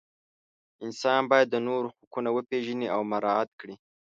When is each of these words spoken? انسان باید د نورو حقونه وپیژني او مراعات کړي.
انسان 0.85 1.21
باید 1.31 1.47
د 1.51 1.55
نورو 1.67 1.87
حقونه 1.95 2.29
وپیژني 2.33 2.87
او 2.95 3.01
مراعات 3.11 3.49
کړي. 3.59 3.75